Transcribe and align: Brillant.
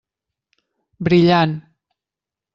Brillant. 1.07 1.55